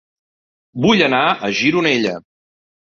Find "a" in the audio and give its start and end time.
1.31-1.51